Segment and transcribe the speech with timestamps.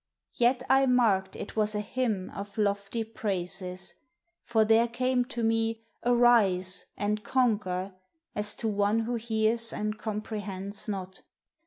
[0.35, 3.93] Vet I marked il was a hymn Of lofty praises;
[4.43, 7.93] for there came to me "Arise," and" Conquer,"
[8.35, 11.21] as to one who hears And comprehends not.